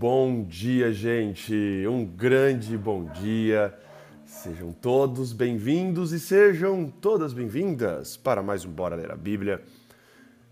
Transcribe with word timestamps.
bom 0.00 0.42
dia, 0.42 0.92
gente. 0.94 1.52
Um 1.86 2.06
grande 2.06 2.78
bom 2.78 3.04
dia. 3.04 3.78
Sejam 4.24 4.72
todos 4.72 5.34
bem-vindos 5.34 6.12
e 6.12 6.18
sejam 6.18 6.88
todas 6.88 7.34
bem-vindas 7.34 8.16
para 8.16 8.42
mais 8.42 8.64
um 8.64 8.70
Bora 8.70 8.96
Ler 8.96 9.10
a 9.10 9.16
Bíblia 9.16 9.62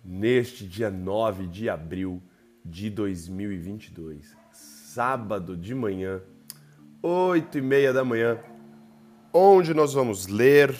neste 0.05 0.66
dia 0.66 0.91
9 0.91 1.46
de 1.46 1.71
abril 1.71 2.23
de 2.62 2.91
2022, 2.91 4.37
sábado 4.53 5.57
de 5.57 5.75
manhã, 5.75 6.21
8 7.03 7.57
e 7.57 7.62
meia 7.62 7.91
da 7.91 8.05
manhã, 8.05 8.39
onde 9.33 9.73
nós 9.73 9.95
vamos 9.95 10.27
ler 10.27 10.75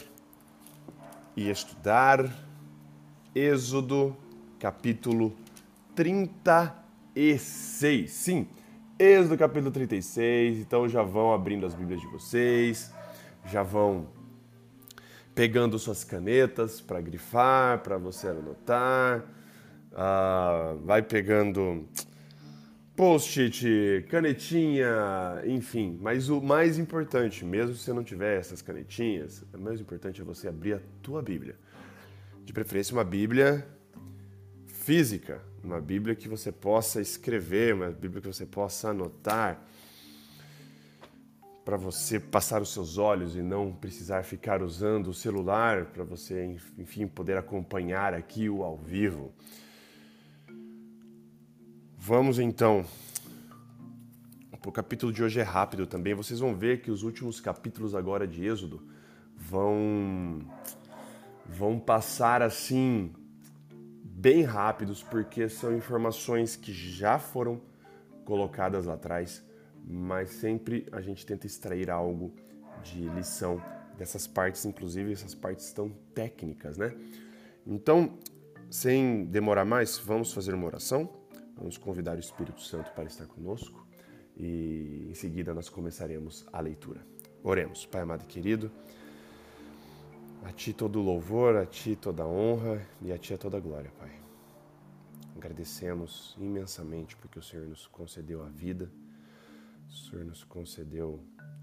e 1.35 1.49
estudar 1.49 2.31
Êxodo 3.35 4.15
capítulo 4.59 5.35
36. 5.95 8.11
Sim, 8.11 8.47
Êxodo 9.01 9.39
capítulo 9.39 9.71
36. 9.71 10.59
Então 10.59 10.89
já 10.89 11.05
vão 11.05 11.33
abrindo 11.33 11.65
as 11.65 11.73
Bíblias 11.73 12.01
de 12.01 12.09
vocês, 12.09 12.93
já 13.47 13.63
vão 13.63 14.09
pegando 15.37 15.79
suas 15.79 16.03
canetas 16.03 16.81
para 16.81 17.01
grifar, 17.01 17.79
para 17.79 17.97
você 17.97 18.27
anotar. 18.27 19.25
Ah, 19.95 20.75
vai 20.85 21.01
pegando 21.01 21.87
post-it, 22.97 24.05
canetinha, 24.09 25.45
enfim. 25.47 25.97
Mas 26.03 26.29
o 26.29 26.41
mais 26.41 26.77
importante, 26.77 27.45
mesmo 27.45 27.77
se 27.77 27.85
você 27.85 27.93
não 27.93 28.03
tiver 28.03 28.37
essas 28.37 28.61
canetinhas, 28.61 29.45
o 29.55 29.59
mais 29.59 29.81
importante 29.81 30.21
é 30.21 30.25
você 30.25 30.49
abrir 30.49 30.73
a 30.73 30.81
tua 31.03 31.23
Bíblia. 31.23 31.55
De 32.45 32.53
preferência 32.53 32.95
uma 32.95 33.05
Bíblia 33.05 33.65
física, 34.89 35.43
uma 35.63 35.83
Bíblia 35.83 36.15
que 36.15 36.27
você 36.27 36.51
possa 36.51 36.99
escrever, 36.99 37.75
uma 37.75 37.91
Bíblia 37.91 38.23
que 38.23 38.27
você 38.27 38.47
possa 38.47 38.89
anotar, 38.89 39.63
para 41.63 41.77
você 41.77 42.19
passar 42.19 42.63
os 42.63 42.73
seus 42.73 42.97
olhos 42.97 43.37
e 43.37 43.43
não 43.43 43.71
precisar 43.71 44.23
ficar 44.23 44.63
usando 44.63 45.09
o 45.09 45.13
celular, 45.13 45.85
para 45.93 46.05
você, 46.05 46.57
enfim, 46.79 47.07
poder 47.07 47.37
acompanhar 47.37 48.15
aqui 48.15 48.49
o 48.49 48.63
ao 48.63 48.79
vivo. 48.79 49.31
Vamos 51.99 52.39
então. 52.39 52.83
O 54.65 54.73
capítulo 54.73 55.13
de 55.13 55.23
hoje 55.23 55.39
é 55.39 55.43
rápido 55.43 55.87
também. 55.87 56.15
Vocês 56.15 56.41
vão 56.41 56.57
ver 56.57 56.81
que 56.81 56.91
os 56.91 57.03
últimos 57.03 57.43
capítulos 57.43 57.95
agora 57.95 58.27
de 58.27 58.43
Êxodo 58.43 58.83
vão 59.37 60.41
vão 61.45 61.79
passar 61.79 62.41
assim 62.41 63.13
bem 64.19 64.43
rápidos, 64.43 65.01
porque 65.01 65.49
são 65.49 65.77
informações 65.77 66.57
que 66.57 66.73
já 66.73 67.21
foram 67.21 67.61
colocadas 68.25 68.85
lá 68.85 68.95
atrás, 68.95 69.45
mas 69.87 70.31
sempre 70.31 70.89
a 70.91 71.01
gente 71.01 71.25
tenta 71.25 71.47
extrair 71.47 71.89
algo 71.89 72.35
de 72.83 73.09
lição 73.11 73.63
dessas 73.97 74.27
partes, 74.27 74.65
inclusive 74.65 75.13
essas 75.13 75.37
partes 75.37 75.73
tão 75.73 75.91
técnicas, 76.15 76.77
né? 76.77 76.93
Então, 77.65 78.19
sem 78.69 79.25
demorar 79.25 79.65
mais, 79.65 79.97
vamos 79.99 80.33
fazer 80.33 80.53
uma 80.53 80.67
oração, 80.67 81.09
vamos 81.57 81.79
convidar 81.79 82.17
o 82.17 82.21
Espírito 82.21 82.61
Santo 82.61 82.91
para 82.91 83.05
estar 83.05 83.27
conosco 83.27 83.87
e 84.37 85.07
em 85.09 85.15
seguida 85.15 85.55
nós 85.55 85.69
começaremos 85.69 86.45
a 86.53 86.61
leitura. 86.61 87.07
Oremos, 87.43 87.87
Pai 87.87 88.01
amado 88.01 88.25
e 88.25 88.27
querido. 88.27 88.69
A 90.43 90.53
Ti 90.53 90.73
todo 90.73 91.01
louvor, 91.01 91.57
a 91.57 91.67
Ti 91.67 91.97
toda 91.97 92.27
honra 92.27 92.87
e 93.03 93.13
a 93.13 93.19
Ti 93.19 93.37
toda 93.37 93.61
glória, 93.61 93.91
Pai. 93.99 94.13
Agradecemos 95.37 96.37
imensamente 96.39 97.17
porque 97.17 97.39
o 97.39 97.43
Senhor 97.43 97.67
nos 97.67 97.87
concedeu 97.87 98.43
a 98.43 98.49
vida, 98.49 98.91
o 99.89 99.93
Senhor 99.93 100.25
nos 100.25 100.43
concedeu 100.45 101.21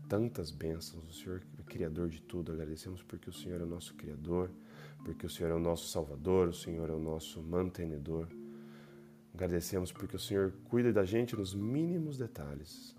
tantas 0.08 0.52
bênçãos, 0.52 1.04
o 1.10 1.14
Senhor 1.14 1.42
é 1.60 1.64
Criador 1.64 2.10
de 2.10 2.22
tudo. 2.22 2.52
Agradecemos 2.52 3.02
porque 3.04 3.30
o 3.30 3.34
Senhor 3.34 3.60
é 3.60 3.64
o 3.64 3.68
nosso 3.68 3.94
Criador, 3.96 4.50
porque 5.04 5.26
o 5.26 5.30
Senhor 5.30 5.52
é 5.52 5.56
o 5.56 5.60
nosso 5.60 5.88
Salvador, 5.88 6.48
o 6.48 6.54
Senhor 6.54 6.90
é 6.90 6.94
o 6.94 7.00
nosso 7.00 7.42
mantenedor. 7.42 8.28
Agradecemos 9.34 9.92
porque 9.92 10.16
o 10.16 10.20
Senhor 10.20 10.54
cuida 10.70 10.94
da 10.94 11.04
gente 11.04 11.36
nos 11.36 11.54
mínimos 11.54 12.18
detalhes. 12.18 12.96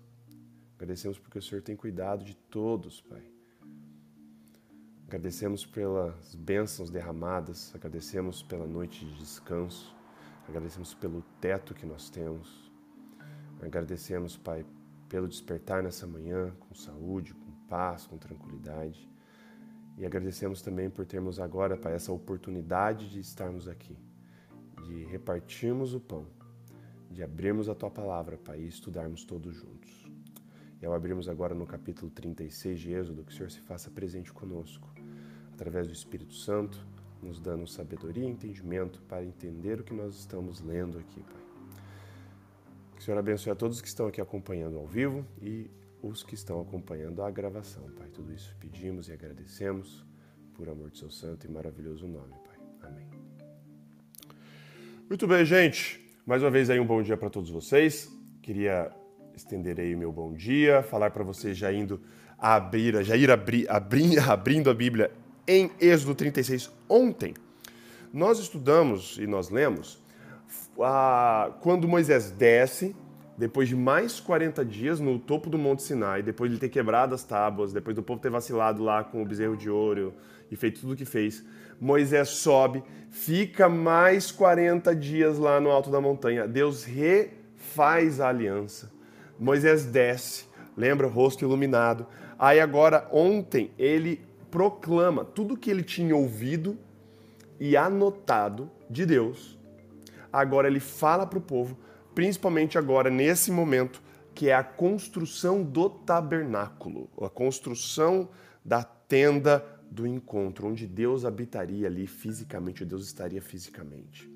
Agradecemos 0.75 1.17
porque 1.17 1.39
o 1.39 1.41
Senhor 1.41 1.61
tem 1.61 1.75
cuidado 1.75 2.23
de 2.23 2.35
todos, 2.35 3.01
Pai. 3.01 3.36
Agradecemos 5.07 5.65
pelas 5.65 6.35
bênçãos 6.35 6.89
derramadas, 6.89 7.73
agradecemos 7.73 8.43
pela 8.43 8.67
noite 8.67 9.05
de 9.05 9.17
descanso, 9.17 9.95
agradecemos 10.49 10.93
pelo 10.93 11.21
teto 11.39 11.73
que 11.73 11.85
nós 11.85 12.09
temos. 12.09 12.69
Agradecemos, 13.61 14.35
Pai, 14.35 14.65
pelo 15.07 15.25
despertar 15.25 15.81
nessa 15.81 16.05
manhã 16.05 16.53
com 16.59 16.75
saúde, 16.75 17.33
com 17.33 17.51
paz, 17.69 18.05
com 18.05 18.17
tranquilidade. 18.17 19.09
E 19.97 20.05
agradecemos 20.05 20.61
também 20.61 20.89
por 20.89 21.05
termos 21.05 21.39
agora, 21.39 21.77
Pai, 21.77 21.93
essa 21.93 22.11
oportunidade 22.11 23.09
de 23.09 23.21
estarmos 23.21 23.65
aqui, 23.69 23.97
de 24.83 25.05
repartirmos 25.05 25.93
o 25.93 26.01
pão, 26.01 26.27
de 27.09 27.23
abrirmos 27.23 27.69
a 27.69 27.73
Tua 27.73 27.89
palavra, 27.89 28.35
Pai, 28.35 28.59
e 28.59 28.67
estudarmos 28.67 29.23
todos 29.23 29.55
juntos. 29.55 30.05
E 30.81 30.85
ao 30.85 30.93
abrirmos 30.93 31.27
agora 31.27 31.55
no 31.55 31.65
capítulo 31.65 32.11
36 32.11 32.79
de 32.79 32.91
Êxodo, 32.91 33.23
que 33.23 33.31
o 33.31 33.35
Senhor 33.35 33.49
se 33.49 33.59
faça 33.61 33.89
presente 33.89 34.31
conosco, 34.31 34.96
através 35.57 35.87
do 35.87 35.93
Espírito 35.93 36.35
Santo, 36.35 36.77
nos 37.19 37.39
dando 37.39 37.65
sabedoria 37.65 38.23
e 38.23 38.27
entendimento 38.27 39.01
para 39.01 39.25
entender 39.25 39.81
o 39.81 39.83
que 39.83 39.91
nós 39.91 40.15
estamos 40.15 40.61
lendo 40.61 40.99
aqui, 40.99 41.19
Pai. 41.21 41.41
Que 42.95 43.01
o 43.01 43.03
Senhor 43.03 43.17
abençoe 43.17 43.51
a 43.51 43.55
todos 43.55 43.81
que 43.81 43.87
estão 43.87 44.05
aqui 44.05 44.21
acompanhando 44.21 44.77
ao 44.77 44.85
vivo 44.85 45.25
e 45.41 45.67
os 46.01 46.21
que 46.21 46.35
estão 46.35 46.61
acompanhando 46.61 47.23
a 47.23 47.31
gravação, 47.31 47.89
Pai. 47.97 48.07
Tudo 48.09 48.31
isso 48.31 48.55
pedimos 48.59 49.09
e 49.09 49.13
agradecemos 49.13 50.05
por 50.53 50.69
amor 50.69 50.91
de 50.91 50.99
seu 50.99 51.09
santo 51.09 51.47
e 51.47 51.49
maravilhoso 51.49 52.07
nome, 52.07 52.35
Pai. 52.45 52.89
Amém. 52.91 53.07
Muito 55.09 55.27
bem, 55.27 55.43
gente. 55.43 55.99
Mais 56.23 56.43
uma 56.43 56.51
vez 56.51 56.69
aí 56.69 56.79
um 56.79 56.85
bom 56.85 57.01
dia 57.01 57.17
para 57.17 57.31
todos 57.31 57.49
vocês. 57.49 58.11
Queria 58.43 58.91
estender 59.35 59.79
aí 59.79 59.95
o 59.95 59.97
meu 59.97 60.11
bom 60.11 60.33
dia, 60.33 60.83
falar 60.83 61.09
para 61.09 61.23
vocês 61.23 61.57
já 61.57 61.73
indo 61.73 61.99
abrir, 62.37 63.03
já 63.03 63.17
ir 63.17 63.31
abri, 63.31 63.65
abri, 63.67 64.19
abrindo 64.21 64.69
a 64.69 64.73
Bíblia 64.75 65.11
em 65.47 65.71
Êxodo 65.79 66.13
36 66.13 66.71
ontem. 66.89 67.33
Nós 68.13 68.39
estudamos 68.39 69.17
e 69.17 69.25
nós 69.25 69.49
lemos 69.49 70.05
ah, 70.81 71.51
quando 71.61 71.87
Moisés 71.87 72.31
desce, 72.31 72.95
depois 73.37 73.67
de 73.67 73.75
mais 73.75 74.19
40 74.19 74.63
dias 74.65 74.99
no 74.99 75.19
topo 75.19 75.49
do 75.49 75.57
Monte 75.57 75.83
Sinai, 75.83 76.23
depois 76.23 76.49
de 76.49 76.55
ele 76.55 76.61
ter 76.61 76.69
quebrado 76.69 77.13
as 77.13 77.23
tábuas, 77.23 77.73
depois 77.73 77.95
do 77.95 78.03
povo 78.03 78.19
ter 78.19 78.29
vacilado 78.29 78.83
lá 78.83 79.03
com 79.03 79.21
o 79.21 79.25
bezerro 79.25 79.55
de 79.55 79.69
ouro 79.69 80.13
e 80.49 80.55
feito 80.55 80.81
tudo 80.81 80.93
o 80.93 80.95
que 80.95 81.05
fez, 81.05 81.43
Moisés 81.79 82.29
sobe, 82.29 82.83
fica 83.11 83.69
mais 83.69 84.31
40 84.31 84.95
dias 84.95 85.37
lá 85.37 85.59
no 85.59 85.69
alto 85.69 85.91
da 85.91 86.01
montanha. 86.01 86.47
Deus 86.47 86.83
refaz 86.83 88.19
a 88.19 88.29
aliança. 88.29 88.91
Moisés 89.39 89.85
desce, 89.85 90.45
lembra, 90.75 91.07
rosto 91.07 91.43
iluminado. 91.43 92.07
Aí 92.39 92.59
agora, 92.59 93.07
ontem, 93.11 93.71
ele 93.77 94.21
proclama 94.49 95.25
tudo 95.25 95.57
que 95.57 95.69
ele 95.69 95.83
tinha 95.83 96.15
ouvido 96.15 96.77
e 97.59 97.75
anotado 97.75 98.69
de 98.89 99.05
Deus. 99.05 99.57
Agora 100.31 100.67
ele 100.67 100.79
fala 100.79 101.25
para 101.25 101.39
o 101.39 101.41
povo, 101.41 101.77
principalmente 102.13 102.77
agora 102.77 103.09
nesse 103.09 103.51
momento, 103.51 104.01
que 104.33 104.49
é 104.49 104.53
a 104.53 104.63
construção 104.63 105.63
do 105.63 105.89
tabernáculo, 105.89 107.09
a 107.19 107.29
construção 107.29 108.29
da 108.63 108.83
tenda 108.83 109.65
do 109.89 110.05
encontro, 110.05 110.67
onde 110.67 110.85
Deus 110.85 111.25
habitaria 111.25 111.87
ali 111.87 112.05
fisicamente, 112.05 112.85
Deus 112.85 113.05
estaria 113.05 113.41
fisicamente. 113.41 114.31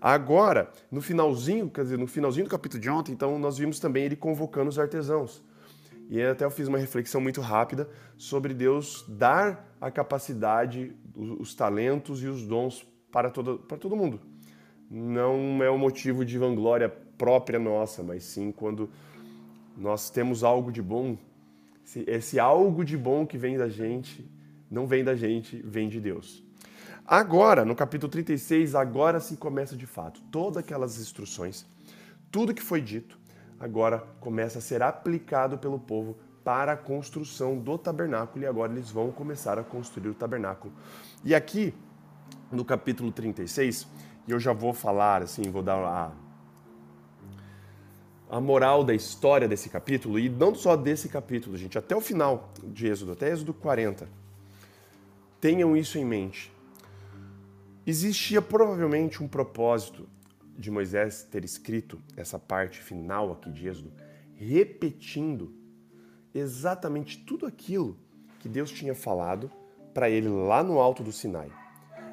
Agora, 0.00 0.70
no 0.90 1.00
finalzinho, 1.00 1.70
quer 1.70 1.82
dizer, 1.82 1.98
no 1.98 2.06
finalzinho 2.06 2.46
do 2.46 2.50
capítulo 2.50 2.80
de 2.80 2.90
ontem, 2.90 3.12
então 3.12 3.38
nós 3.38 3.58
vimos 3.58 3.78
também 3.78 4.04
ele 4.04 4.16
convocando 4.16 4.68
os 4.68 4.78
artesãos. 4.78 5.42
E 6.08 6.22
até 6.22 6.44
eu 6.44 6.50
fiz 6.50 6.68
uma 6.68 6.78
reflexão 6.78 7.20
muito 7.20 7.40
rápida 7.40 7.88
sobre 8.16 8.54
Deus 8.54 9.04
dar 9.08 9.76
a 9.80 9.90
capacidade, 9.90 10.94
os 11.14 11.54
talentos 11.54 12.22
e 12.22 12.26
os 12.26 12.46
dons 12.46 12.86
para 13.10 13.30
todo, 13.30 13.58
para 13.58 13.76
todo 13.76 13.96
mundo. 13.96 14.20
Não 14.90 15.62
é 15.62 15.70
um 15.70 15.78
motivo 15.78 16.24
de 16.24 16.38
vanglória 16.38 16.88
própria 16.88 17.58
nossa, 17.58 18.02
mas 18.02 18.22
sim 18.24 18.52
quando 18.52 18.88
nós 19.76 20.10
temos 20.10 20.44
algo 20.44 20.70
de 20.70 20.80
bom, 20.80 21.18
esse 22.06 22.38
algo 22.38 22.84
de 22.84 22.96
bom 22.96 23.26
que 23.26 23.36
vem 23.36 23.58
da 23.58 23.68
gente, 23.68 24.28
não 24.70 24.86
vem 24.86 25.02
da 25.02 25.14
gente, 25.14 25.60
vem 25.64 25.88
de 25.88 26.00
Deus. 26.00 26.42
Agora, 27.04 27.64
no 27.64 27.74
capítulo 27.74 28.10
36, 28.10 28.74
agora 28.74 29.20
se 29.20 29.36
começa 29.36 29.76
de 29.76 29.86
fato. 29.86 30.20
Todas 30.30 30.56
aquelas 30.56 30.98
instruções, 30.98 31.64
tudo 32.30 32.54
que 32.54 32.62
foi 32.62 32.80
dito, 32.80 33.18
agora 33.58 34.04
começa 34.20 34.58
a 34.58 34.62
ser 34.62 34.82
aplicado 34.82 35.58
pelo 35.58 35.78
povo 35.78 36.16
para 36.44 36.72
a 36.72 36.76
construção 36.76 37.58
do 37.58 37.76
tabernáculo 37.76 38.44
e 38.44 38.46
agora 38.46 38.72
eles 38.72 38.90
vão 38.90 39.10
começar 39.10 39.58
a 39.58 39.64
construir 39.64 40.10
o 40.10 40.14
tabernáculo. 40.14 40.72
E 41.24 41.34
aqui, 41.34 41.74
no 42.52 42.64
capítulo 42.64 43.10
36, 43.10 43.86
e 44.28 44.30
eu 44.30 44.38
já 44.38 44.52
vou 44.52 44.72
falar 44.72 45.22
assim, 45.22 45.50
vou 45.50 45.62
dar 45.62 45.78
a, 45.78 46.12
a 48.30 48.40
moral 48.40 48.84
da 48.84 48.94
história 48.94 49.48
desse 49.48 49.68
capítulo, 49.68 50.18
e 50.18 50.28
não 50.28 50.54
só 50.54 50.76
desse 50.76 51.08
capítulo, 51.08 51.56
gente, 51.56 51.78
até 51.78 51.96
o 51.96 52.00
final 52.00 52.52
de 52.62 52.86
Êxodo, 52.86 53.12
até 53.12 53.30
Êxodo 53.30 53.52
40. 53.54 54.08
Tenham 55.40 55.76
isso 55.76 55.98
em 55.98 56.04
mente. 56.04 56.52
Existia 57.86 58.42
provavelmente 58.42 59.22
um 59.22 59.28
propósito 59.28 60.08
de 60.58 60.70
Moisés 60.70 61.22
ter 61.24 61.44
escrito 61.44 62.00
essa 62.16 62.38
parte 62.38 62.80
final 62.80 63.32
aqui 63.32 63.50
de 63.50 63.68
Êxodo, 63.68 63.92
repetindo 64.34 65.54
exatamente 66.34 67.24
tudo 67.24 67.46
aquilo 67.46 67.98
que 68.40 68.48
Deus 68.48 68.70
tinha 68.70 68.94
falado 68.94 69.50
para 69.94 70.10
ele 70.10 70.28
lá 70.28 70.62
no 70.62 70.78
alto 70.78 71.02
do 71.02 71.12
Sinai. 71.12 71.50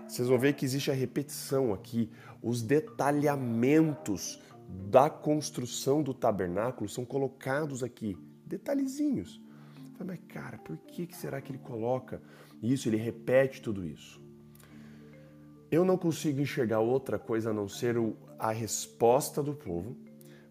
Vocês 0.07 0.27
vão 0.27 0.37
ver 0.37 0.53
que 0.53 0.65
existe 0.65 0.89
a 0.91 0.93
repetição 0.93 1.73
aqui, 1.73 2.09
os 2.41 2.61
detalhamentos 2.61 4.39
da 4.89 5.09
construção 5.09 6.01
do 6.01 6.13
tabernáculo 6.13 6.89
são 6.89 7.05
colocados 7.05 7.83
aqui, 7.83 8.17
detalhezinhos. 8.45 9.41
Mas, 10.05 10.19
cara, 10.27 10.57
por 10.57 10.77
que 10.77 11.07
será 11.15 11.41
que 11.41 11.51
ele 11.51 11.59
coloca 11.59 12.21
isso? 12.61 12.89
Ele 12.89 12.97
repete 12.97 13.61
tudo 13.61 13.85
isso. 13.85 14.22
Eu 15.73 15.83
não 15.83 15.97
consigo 15.97 16.39
enxergar 16.39 16.81
outra 16.81 17.17
coisa 17.17 17.49
a 17.49 17.53
não 17.53 17.67
ser 17.67 17.95
a 18.37 18.51
resposta 18.51 19.41
do 19.41 19.55
povo 19.55 19.97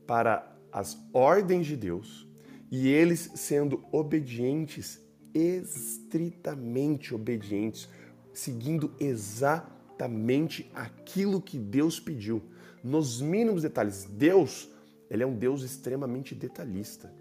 para 0.05 0.53
as 0.73 0.99
ordens 1.13 1.65
de 1.65 1.77
Deus 1.77 2.27
e 2.69 2.89
eles 2.89 3.31
sendo 3.37 3.85
obedientes, 3.93 5.01
estritamente 5.33 7.15
obedientes, 7.15 7.89
seguindo 8.35 8.93
exatamente 8.99 10.69
aquilo 10.75 11.41
que 11.41 11.57
Deus 11.57 12.01
pediu 12.01 12.43
nos 12.83 13.21
mínimos 13.21 13.63
detalhes. 13.63 14.05
Deus, 14.05 14.69
ele 15.09 15.23
é 15.23 15.27
um 15.27 15.37
Deus 15.37 15.63
extremamente 15.63 16.35
detalhista. 16.35 17.15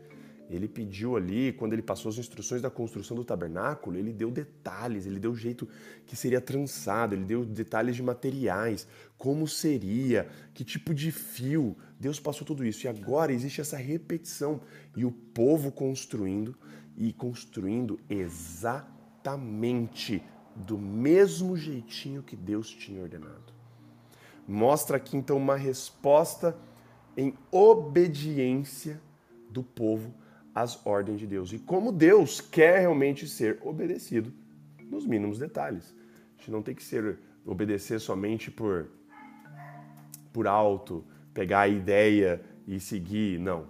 Ele 0.55 0.67
pediu 0.67 1.15
ali, 1.15 1.53
quando 1.53 1.73
ele 1.73 1.81
passou 1.81 2.09
as 2.09 2.17
instruções 2.17 2.61
da 2.61 2.69
construção 2.69 3.15
do 3.15 3.23
tabernáculo, 3.23 3.97
ele 3.97 4.11
deu 4.11 4.29
detalhes, 4.29 5.05
ele 5.05 5.19
deu 5.19 5.31
o 5.31 5.35
jeito 5.35 5.67
que 6.05 6.15
seria 6.15 6.41
trançado, 6.41 7.15
ele 7.15 7.25
deu 7.25 7.45
detalhes 7.45 7.95
de 7.95 8.03
materiais, 8.03 8.87
como 9.17 9.47
seria, 9.47 10.27
que 10.53 10.63
tipo 10.63 10.93
de 10.93 11.11
fio. 11.11 11.77
Deus 11.99 12.19
passou 12.19 12.45
tudo 12.45 12.65
isso. 12.65 12.85
E 12.85 12.89
agora 12.89 13.31
existe 13.31 13.61
essa 13.61 13.77
repetição 13.77 14.61
e 14.95 15.05
o 15.05 15.11
povo 15.11 15.71
construindo 15.71 16.55
e 16.97 17.13
construindo 17.13 17.99
exatamente 18.09 18.91
do 20.55 20.77
mesmo 20.77 21.55
jeitinho 21.55 22.21
que 22.23 22.35
Deus 22.35 22.69
tinha 22.69 23.01
ordenado. 23.01 23.53
Mostra 24.47 24.97
aqui 24.97 25.15
então 25.15 25.37
uma 25.37 25.55
resposta 25.55 26.57
em 27.15 27.33
obediência 27.51 29.01
do 29.49 29.63
povo 29.63 30.13
às 30.53 30.85
ordens 30.85 31.19
de 31.19 31.27
Deus. 31.27 31.53
E 31.53 31.59
como 31.59 31.91
Deus 31.91 32.41
quer 32.41 32.79
realmente 32.79 33.27
ser 33.27 33.59
obedecido 33.61 34.31
nos 34.89 35.05
mínimos 35.05 35.39
detalhes. 35.39 35.95
A 36.35 36.37
gente 36.37 36.51
não 36.51 36.61
tem 36.61 36.75
que 36.75 36.83
ser 36.83 37.19
obedecer 37.45 37.99
somente 37.99 38.49
por 38.51 38.87
por 40.33 40.47
alto, 40.47 41.03
pegar 41.33 41.61
a 41.61 41.67
ideia 41.67 42.41
e 42.65 42.79
seguir, 42.79 43.37
não. 43.37 43.65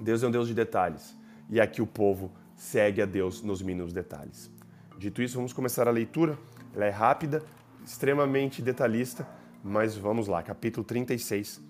Deus 0.00 0.22
é 0.22 0.28
um 0.28 0.30
Deus 0.30 0.46
de 0.46 0.54
detalhes. 0.54 1.16
E 1.50 1.60
aqui 1.60 1.82
o 1.82 1.86
povo 1.86 2.30
segue 2.54 3.02
a 3.02 3.06
Deus 3.06 3.42
nos 3.42 3.60
mínimos 3.60 3.92
detalhes. 3.92 4.48
Dito 4.96 5.20
isso, 5.20 5.34
vamos 5.34 5.52
começar 5.52 5.88
a 5.88 5.90
leitura. 5.90 6.38
Ela 6.72 6.84
é 6.84 6.90
rápida, 6.90 7.42
extremamente 7.84 8.62
detalhista 8.62 9.26
mas 9.62 9.96
vamos 9.96 10.28
lá, 10.28 10.42
capítulo 10.42 10.84
36, 10.84 11.60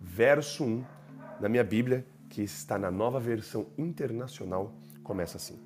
verso 0.00 0.64
1, 0.64 0.84
na 1.40 1.48
minha 1.48 1.64
Bíblia, 1.64 2.04
que 2.28 2.42
está 2.42 2.78
na 2.78 2.90
nova 2.90 3.18
versão 3.18 3.66
internacional, 3.76 4.72
começa 5.02 5.36
assim. 5.36 5.58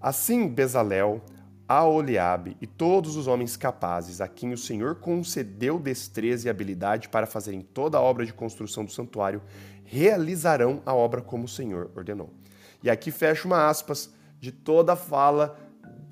Assim 0.00 0.48
Bezalel, 0.48 1.22
Aoliabe 1.68 2.56
e 2.60 2.66
todos 2.66 3.16
os 3.16 3.26
homens 3.26 3.56
capazes 3.56 4.20
a 4.20 4.28
quem 4.28 4.52
o 4.52 4.58
Senhor 4.58 4.96
concedeu 4.96 5.78
destreza 5.80 6.46
e 6.46 6.50
habilidade 6.50 7.08
para 7.08 7.26
fazerem 7.26 7.60
toda 7.60 7.98
a 7.98 8.00
obra 8.00 8.24
de 8.24 8.32
construção 8.32 8.84
do 8.84 8.92
santuário, 8.92 9.42
realizarão 9.84 10.80
a 10.86 10.94
obra 10.94 11.20
como 11.20 11.44
o 11.44 11.48
Senhor 11.48 11.90
ordenou. 11.96 12.30
E 12.82 12.90
aqui 12.90 13.10
fecha 13.10 13.48
uma 13.48 13.68
aspas 13.68 14.12
de 14.38 14.52
toda 14.52 14.92
a 14.92 14.96
fala 14.96 15.58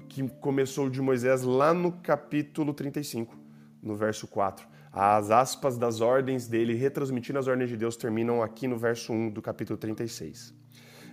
que 0.08 0.28
começou 0.40 0.88
de 0.88 1.00
Moisés 1.00 1.42
lá 1.42 1.74
no 1.74 1.92
capítulo 1.92 2.72
35, 2.72 3.36
no 3.82 3.94
verso 3.94 4.26
4. 4.26 4.66
As 4.94 5.32
aspas 5.32 5.76
das 5.76 6.00
ordens 6.00 6.46
dele, 6.46 6.72
retransmitindo 6.74 7.38
as 7.38 7.48
ordens 7.48 7.68
de 7.68 7.76
Deus, 7.76 7.96
terminam 7.96 8.40
aqui 8.40 8.68
no 8.68 8.78
verso 8.78 9.12
1 9.12 9.30
do 9.30 9.42
capítulo 9.42 9.76
36. 9.76 10.54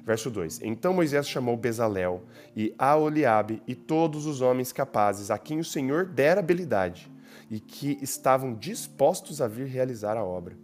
Verso 0.06 0.30
2: 0.30 0.62
Então 0.62 0.94
Moisés 0.94 1.28
chamou 1.28 1.58
Bezalel 1.58 2.24
e 2.56 2.76
Aoliabe 2.78 3.64
e 3.68 3.74
todos 3.74 4.28
os 4.28 4.40
homens 4.40 4.72
capazes 4.72 5.32
a 5.32 5.38
quem 5.40 5.60
o 5.60 5.64
Senhor 5.64 6.06
dera 6.06 6.42
habilidade 6.42 7.12
e 7.50 7.60
que 7.60 7.98
estavam 8.04 8.54
dispostos 8.54 9.42
a 9.42 9.48
vir 9.48 9.66
realizar 9.66 10.16
a 10.16 10.24
obra. 10.24 10.56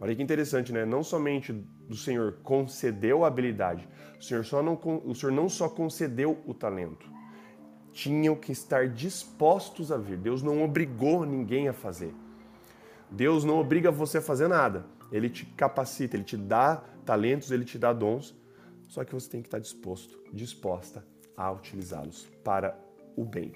Olha 0.00 0.16
que 0.16 0.22
interessante, 0.22 0.72
né? 0.72 0.86
Não 0.86 1.02
somente 1.02 1.54
o 1.90 1.94
Senhor 1.94 2.38
concedeu 2.42 3.24
a 3.24 3.28
habilidade, 3.28 3.86
o 4.18 4.22
Senhor, 4.22 4.44
só 4.44 4.62
não, 4.62 4.80
o 5.04 5.14
Senhor 5.14 5.32
não 5.32 5.48
só 5.48 5.68
concedeu 5.68 6.42
o 6.46 6.54
talento, 6.54 7.06
tinham 7.94 8.34
que 8.34 8.50
estar 8.50 8.88
dispostos 8.88 9.92
a 9.92 9.96
vir. 9.96 10.18
Deus 10.18 10.42
não 10.42 10.64
obrigou 10.64 11.24
ninguém 11.24 11.68
a 11.68 11.72
fazer. 11.72 12.12
Deus 13.08 13.44
não 13.44 13.58
obriga 13.60 13.90
você 13.92 14.18
a 14.18 14.22
fazer 14.22 14.48
nada. 14.48 14.84
Ele 15.12 15.30
te 15.30 15.46
capacita, 15.46 16.16
ele 16.16 16.24
te 16.24 16.36
dá 16.36 16.82
talentos, 17.06 17.52
ele 17.52 17.64
te 17.64 17.78
dá 17.78 17.92
dons, 17.92 18.34
só 18.88 19.04
que 19.04 19.14
você 19.14 19.30
tem 19.30 19.40
que 19.40 19.46
estar 19.46 19.60
disposto, 19.60 20.18
disposta 20.32 21.06
a 21.36 21.52
utilizá-los 21.52 22.28
para 22.42 22.76
o 23.16 23.24
bem. 23.24 23.52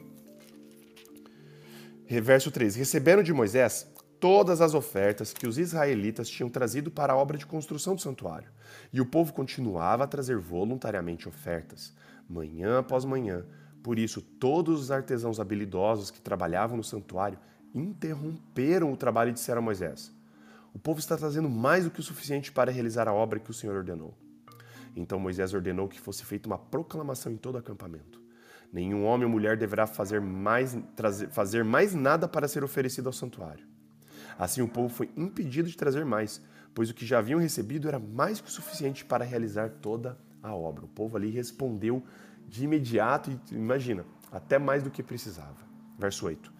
Verso 2.06 2.52
3: 2.52 2.76
Receberam 2.76 3.24
de 3.24 3.32
Moisés 3.32 3.92
todas 4.20 4.60
as 4.60 4.72
ofertas 4.72 5.32
que 5.32 5.48
os 5.48 5.58
israelitas 5.58 6.28
tinham 6.28 6.48
trazido 6.48 6.92
para 6.92 7.12
a 7.12 7.16
obra 7.16 7.36
de 7.36 7.46
construção 7.46 7.96
do 7.96 8.00
santuário. 8.00 8.50
E 8.92 9.00
o 9.00 9.06
povo 9.06 9.32
continuava 9.32 10.04
a 10.04 10.08
trazer 10.08 10.38
voluntariamente 10.38 11.28
ofertas, 11.28 11.92
manhã 12.28 12.78
após 12.78 13.04
manhã, 13.04 13.44
por 13.88 13.98
isso, 13.98 14.20
todos 14.20 14.82
os 14.82 14.90
artesãos 14.90 15.40
habilidosos 15.40 16.10
que 16.10 16.20
trabalhavam 16.20 16.76
no 16.76 16.84
santuário 16.84 17.38
interromperam 17.74 18.92
o 18.92 18.96
trabalho 18.98 19.30
e 19.30 19.32
disseram 19.32 19.62
a 19.62 19.64
Moisés: 19.64 20.12
O 20.74 20.78
povo 20.78 21.00
está 21.00 21.16
trazendo 21.16 21.48
mais 21.48 21.84
do 21.84 21.90
que 21.90 21.98
o 21.98 22.02
suficiente 22.02 22.52
para 22.52 22.70
realizar 22.70 23.08
a 23.08 23.14
obra 23.14 23.38
que 23.38 23.50
o 23.50 23.54
Senhor 23.54 23.74
ordenou. 23.74 24.14
Então 24.94 25.18
Moisés 25.18 25.54
ordenou 25.54 25.88
que 25.88 25.98
fosse 25.98 26.22
feita 26.22 26.46
uma 26.46 26.58
proclamação 26.58 27.32
em 27.32 27.38
todo 27.38 27.54
o 27.54 27.58
acampamento. 27.60 28.20
Nenhum 28.70 29.06
homem 29.06 29.24
ou 29.24 29.32
mulher 29.32 29.56
deverá 29.56 29.86
fazer 29.86 30.20
mais, 30.20 30.76
trazer, 30.94 31.30
fazer 31.30 31.64
mais 31.64 31.94
nada 31.94 32.28
para 32.28 32.46
ser 32.46 32.62
oferecido 32.62 33.06
ao 33.06 33.12
santuário. 33.14 33.66
Assim 34.38 34.60
o 34.60 34.68
povo 34.68 34.90
foi 34.90 35.08
impedido 35.16 35.66
de 35.66 35.78
trazer 35.78 36.04
mais, 36.04 36.42
pois 36.74 36.90
o 36.90 36.94
que 36.94 37.06
já 37.06 37.20
haviam 37.20 37.40
recebido 37.40 37.88
era 37.88 37.98
mais 37.98 38.38
que 38.38 38.48
o 38.48 38.52
suficiente 38.52 39.02
para 39.02 39.24
realizar 39.24 39.70
toda 39.80 40.18
a 40.42 40.54
obra. 40.54 40.84
O 40.84 40.88
povo 40.88 41.16
ali 41.16 41.30
respondeu 41.30 42.04
de 42.48 42.64
imediato, 42.64 43.30
e 43.30 43.54
imagina, 43.54 44.04
até 44.32 44.58
mais 44.58 44.82
do 44.82 44.90
que 44.90 45.02
precisava. 45.02 45.56
Verso 45.98 46.26
8. 46.26 46.52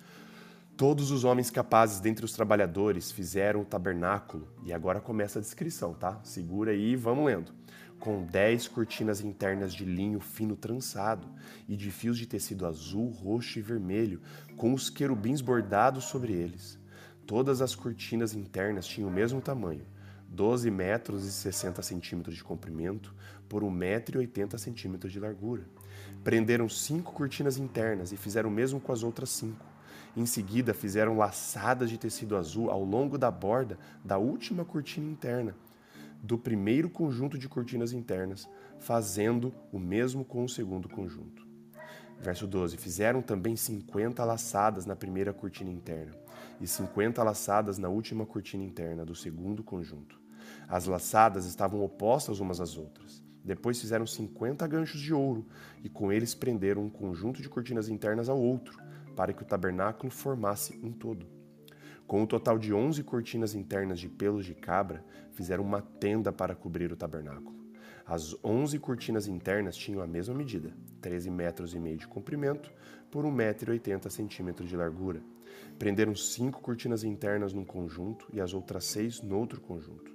Todos 0.77 1.11
os 1.11 1.25
homens 1.25 1.51
capazes 1.51 1.99
dentre 1.99 2.25
os 2.25 2.33
trabalhadores 2.33 3.11
fizeram 3.11 3.63
o 3.63 3.65
tabernáculo, 3.65 4.47
e 4.63 4.73
agora 4.73 5.01
começa 5.01 5.39
a 5.39 5.43
descrição, 5.43 5.93
tá? 5.93 6.21
Segura 6.23 6.71
aí, 6.71 6.95
vamos 6.95 7.27
lendo. 7.27 7.53
Com 7.99 8.25
dez 8.25 8.69
cortinas 8.69 9.21
internas 9.21 9.75
de 9.75 9.85
linho 9.85 10.21
fino 10.21 10.55
trançado 10.55 11.27
e 11.69 11.77
de 11.77 11.91
fios 11.91 12.17
de 12.17 12.27
tecido 12.27 12.65
azul, 12.65 13.11
roxo 13.11 13.59
e 13.59 13.63
vermelho, 13.63 14.21
com 14.57 14.73
os 14.73 14.89
querubins 14.89 15.41
bordados 15.41 16.05
sobre 16.05 16.33
eles. 16.33 16.79
Todas 17.27 17.61
as 17.61 17.75
cortinas 17.75 18.35
internas 18.35 18.87
tinham 18.87 19.11
o 19.11 19.13
mesmo 19.13 19.41
tamanho, 19.41 19.85
12 20.29 20.71
metros 20.71 21.25
e 21.25 21.33
60 21.33 21.83
centímetros 21.83 22.37
de 22.37 22.45
comprimento 22.45 23.15
por 23.49 23.65
1 23.65 23.71
metro 23.71 24.19
e 24.19 24.21
80 24.21 24.59
centímetros 24.59 25.13
de 25.13 25.19
largura. 25.19 25.65
Prenderam 26.23 26.69
cinco 26.69 27.13
cortinas 27.13 27.57
internas 27.57 28.13
e 28.13 28.17
fizeram 28.17 28.51
o 28.51 28.53
mesmo 28.53 28.79
com 28.79 28.93
as 28.93 29.03
outras 29.03 29.31
cinco. 29.31 29.65
Em 30.17 30.27
seguida, 30.27 30.75
fizeram 30.75 31.17
laçadas 31.17 31.89
de 31.89 31.97
tecido 31.97 32.37
azul 32.37 32.71
ao 32.71 32.85
longo 32.85 33.17
da 33.17 33.31
borda 33.31 33.79
da 34.05 34.19
última 34.19 34.65
cortina 34.65 35.11
interna, 35.11 35.55
do 36.23 36.37
primeiro 36.37 36.91
conjunto 36.91 37.39
de 37.39 37.49
cortinas 37.49 37.93
internas, 37.93 38.49
fazendo 38.79 39.55
o 39.73 39.79
mesmo 39.79 40.25
com 40.25 40.45
o 40.45 40.49
segundo 40.49 40.89
conjunto. 40.89 41.47
Verso 42.21 42.47
12: 42.47 42.77
Fizeram 42.77 43.23
também 43.23 43.55
cinquenta 43.55 44.25
laçadas 44.25 44.85
na 44.85 44.97
primeira 44.97 45.33
cortina 45.33 45.71
interna 45.71 46.28
e 46.61 46.67
cinquenta 46.67 47.23
laçadas 47.23 47.79
na 47.79 47.89
última 47.89 48.27
cortina 48.27 48.65
interna 48.65 49.05
do 49.05 49.15
segundo 49.15 49.63
conjunto. 49.63 50.21
As 50.69 50.87
laçadas 50.87 51.47
estavam 51.47 51.83
opostas 51.83 52.41
umas 52.41 52.61
às 52.61 52.77
outras. 52.77 53.23
Depois 53.45 53.81
fizeram 53.81 54.07
cinquenta 54.07 54.67
ganchos 54.67 55.01
de 55.01 55.15
ouro 55.15 55.47
e 55.83 55.89
com 55.89 56.13
eles 56.13 56.35
prenderam 56.35 56.83
um 56.85 56.91
conjunto 56.91 57.41
de 57.41 57.49
cortinas 57.49 57.89
internas 57.89 58.29
ao 58.29 58.39
outro, 58.39 58.79
para 59.17 59.33
que 59.33 59.43
o 59.43 59.47
tabernáculo 59.47 60.13
formasse 60.13 60.79
um 60.83 60.93
todo. 60.93 61.27
Com 62.07 62.21
o 62.21 62.23
um 62.23 62.27
total 62.27 62.59
de 62.59 62.73
11 62.73 63.03
cortinas 63.03 63.55
internas 63.55 64.01
de 64.01 64.09
pelos 64.09 64.47
de 64.47 64.55
cabra, 64.55 65.05
fizeram 65.33 65.63
uma 65.63 65.83
tenda 65.83 66.33
para 66.33 66.55
cobrir 66.55 66.91
o 66.93 66.97
tabernáculo. 66.97 67.57
As 68.07 68.35
11 68.43 68.79
cortinas 68.79 69.29
internas 69.29 69.77
tinham 69.77 70.01
a 70.01 70.07
mesma 70.07 70.35
medida, 70.35 70.73
13 71.03 71.31
metros 71.31 71.75
e 71.75 71.79
meio 71.79 71.99
de 71.99 72.09
comprimento 72.09 72.73
por 73.11 73.25
1,80 73.25 73.31
metro 73.33 73.75
e 73.75 74.11
centímetros 74.11 74.69
de 74.69 74.77
largura. 74.77 75.21
Prenderam 75.79 76.15
cinco 76.15 76.61
cortinas 76.61 77.05
internas 77.05 77.53
num 77.53 77.65
conjunto 77.65 78.27
e 78.33 78.41
as 78.41 78.55
outras 78.55 78.85
seis 78.85 79.21
no 79.23 79.39
outro 79.39 79.61
conjunto. 79.61 80.11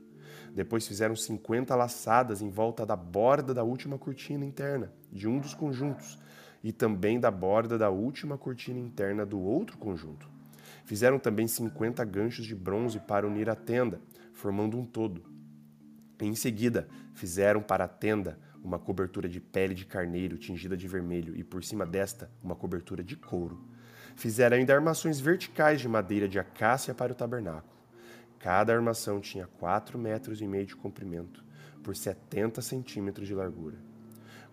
Depois 0.53 0.87
fizeram 0.87 1.15
50 1.15 1.75
laçadas 1.75 2.41
em 2.41 2.49
volta 2.49 2.85
da 2.85 2.95
borda 2.95 3.53
da 3.53 3.63
última 3.63 3.97
cortina 3.97 4.45
interna 4.45 4.93
de 5.11 5.27
um 5.27 5.39
dos 5.39 5.53
conjuntos 5.53 6.19
e 6.63 6.71
também 6.71 7.19
da 7.19 7.31
borda 7.31 7.77
da 7.77 7.89
última 7.89 8.37
cortina 8.37 8.79
interna 8.79 9.25
do 9.25 9.39
outro 9.39 9.77
conjunto. 9.77 10.29
Fizeram 10.85 11.17
também 11.17 11.47
50 11.47 12.03
ganchos 12.05 12.45
de 12.45 12.55
bronze 12.55 12.99
para 12.99 13.27
unir 13.27 13.49
a 13.49 13.55
tenda, 13.55 14.01
formando 14.33 14.77
um 14.77 14.85
todo. 14.85 15.23
Em 16.21 16.35
seguida, 16.35 16.87
fizeram 17.13 17.61
para 17.61 17.85
a 17.85 17.87
tenda 17.87 18.39
uma 18.63 18.79
cobertura 18.79 19.27
de 19.27 19.41
pele 19.41 19.73
de 19.73 19.85
carneiro 19.85 20.37
tingida 20.37 20.77
de 20.77 20.87
vermelho 20.87 21.35
e 21.35 21.43
por 21.43 21.63
cima 21.63 21.85
desta 21.85 22.31
uma 22.41 22.55
cobertura 22.55 23.03
de 23.03 23.15
couro. 23.17 23.67
Fizeram 24.15 24.57
ainda 24.57 24.73
armações 24.73 25.19
verticais 25.19 25.81
de 25.81 25.87
madeira 25.87 26.27
de 26.27 26.39
acácia 26.39 26.93
para 26.93 27.11
o 27.11 27.15
tabernáculo. 27.15 27.73
Cada 28.39 28.73
armação 28.73 29.19
tinha 29.19 29.47
quatro 29.59 29.97
metros 29.97 30.41
e 30.41 30.47
meio 30.47 30.65
de 30.65 30.75
comprimento 30.75 31.43
por 31.83 31.95
70 31.95 32.61
centímetros 32.61 33.27
de 33.27 33.35
largura, 33.35 33.77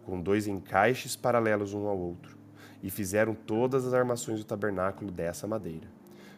com 0.05 0.21
dois 0.21 0.47
encaixes 0.47 1.17
paralelos 1.17 1.75
um 1.75 1.87
ao 1.87 1.99
outro, 1.99 2.37
e 2.83 2.91
fizeram 2.91 3.35
todas 3.35 3.87
as 3.87 3.95
armações 3.95 4.39
do 4.39 4.45
tabernáculo 4.45 5.11
dessa 5.11 5.47
madeira. 5.47 5.89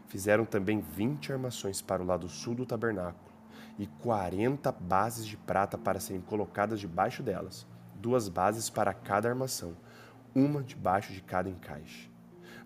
Fizeram 0.08 0.44
também 0.44 0.80
20 0.80 1.32
armações 1.32 1.80
para 1.80 2.02
o 2.02 2.06
lado 2.06 2.28
sul 2.28 2.54
do 2.54 2.66
tabernáculo 2.66 3.32
e 3.78 3.86
40 3.86 4.70
bases 4.72 5.26
de 5.26 5.36
prata 5.36 5.78
para 5.78 6.00
serem 6.00 6.20
colocadas 6.20 6.78
debaixo 6.78 7.22
delas, 7.22 7.66
duas 7.94 8.28
bases 8.28 8.68
para 8.68 8.92
cada 8.92 9.28
armação, 9.28 9.74
uma 10.34 10.62
debaixo 10.62 11.12
de 11.12 11.22
cada 11.22 11.48
encaixe. 11.48 12.11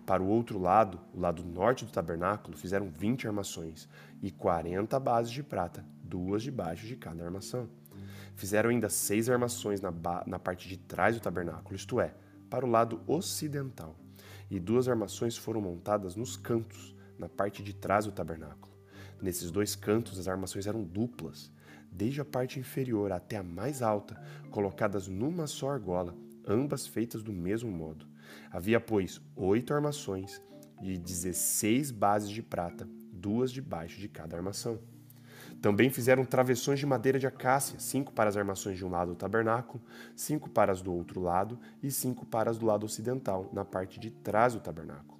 Para 0.07 0.23
o 0.23 0.27
outro 0.29 0.57
lado, 0.57 1.01
o 1.13 1.19
lado 1.19 1.43
norte 1.43 1.83
do 1.83 1.91
tabernáculo, 1.91 2.55
fizeram 2.55 2.89
20 2.89 3.27
armações 3.27 3.89
e 4.21 4.31
40 4.31 4.97
bases 5.01 5.29
de 5.33 5.43
prata, 5.43 5.83
duas 6.01 6.41
debaixo 6.41 6.87
de 6.87 6.95
cada 6.95 7.25
armação. 7.25 7.67
Fizeram 8.33 8.69
ainda 8.69 8.87
seis 8.87 9.29
armações 9.29 9.81
na, 9.81 9.91
na 10.25 10.39
parte 10.39 10.69
de 10.69 10.77
trás 10.77 11.13
do 11.13 11.21
tabernáculo, 11.21 11.75
isto 11.75 11.99
é, 11.99 12.13
para 12.49 12.65
o 12.65 12.69
lado 12.69 13.01
ocidental, 13.05 13.97
e 14.49 14.61
duas 14.61 14.87
armações 14.87 15.35
foram 15.35 15.59
montadas 15.59 16.15
nos 16.15 16.37
cantos, 16.37 16.95
na 17.19 17.27
parte 17.27 17.61
de 17.61 17.73
trás 17.73 18.05
do 18.05 18.13
tabernáculo. 18.13 18.73
Nesses 19.21 19.51
dois 19.51 19.75
cantos, 19.75 20.17
as 20.17 20.29
armações 20.29 20.67
eram 20.67 20.85
duplas, 20.85 21.51
desde 21.91 22.21
a 22.21 22.25
parte 22.25 22.61
inferior 22.61 23.11
até 23.11 23.35
a 23.35 23.43
mais 23.43 23.81
alta, 23.81 24.17
colocadas 24.51 25.09
numa 25.09 25.47
só 25.47 25.69
argola, 25.69 26.15
ambas 26.47 26.87
feitas 26.87 27.21
do 27.21 27.33
mesmo 27.33 27.69
modo. 27.69 28.07
Havia, 28.51 28.79
pois, 28.79 29.21
oito 29.35 29.73
armações 29.73 30.41
de 30.81 30.97
16 30.97 31.91
bases 31.91 32.29
de 32.29 32.41
prata, 32.41 32.87
duas 33.11 33.51
debaixo 33.51 33.99
de 33.99 34.07
cada 34.07 34.37
armação. 34.37 34.79
Também 35.61 35.89
fizeram 35.89 36.23
travessões 36.23 36.79
de 36.79 36.85
madeira 36.85 37.17
de 37.17 37.25
acácia, 37.25 37.79
cinco 37.79 38.13
para 38.13 38.29
as 38.29 38.37
armações 38.37 38.77
de 38.77 38.85
um 38.85 38.89
lado 38.89 39.11
do 39.11 39.15
tabernáculo, 39.15 39.83
cinco 40.15 40.49
para 40.49 40.71
as 40.71 40.81
do 40.81 40.93
outro 40.93 41.19
lado 41.19 41.59
e 41.81 41.89
cinco 41.89 42.25
para 42.25 42.51
as 42.51 42.57
do 42.57 42.65
lado 42.65 42.85
ocidental, 42.85 43.49
na 43.51 43.65
parte 43.65 43.99
de 43.99 44.11
trás 44.11 44.53
do 44.53 44.59
tabernáculo. 44.59 45.17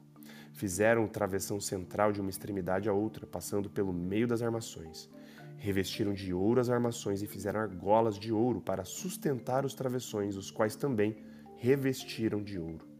Fizeram 0.54 1.06
o 1.06 1.08
travessão 1.08 1.60
central 1.60 2.12
de 2.12 2.22
uma 2.22 2.30
extremidade 2.30 2.88
à 2.88 2.94
outra, 2.94 3.26
passando 3.26 3.70
pelo 3.70 3.94
meio 3.94 4.28
das 4.28 4.42
armações. 4.42 5.10
Revestiram 5.58 6.14
de 6.14 6.34
ouro 6.34 6.60
as 6.60 6.70
armações 6.70 7.24
e 7.24 7.28
fizeram 7.28 7.60
argolas 7.60 8.18
de 8.18 8.32
ouro 8.32 8.62
para 8.62 8.86
sustentar 8.86 9.66
os 9.66 9.74
travessões, 9.74 10.36
os 10.36 10.52
quais 10.52 10.76
também 10.76 11.18
revestiram 11.58 12.44
de 12.44 12.60
ouro. 12.60 12.97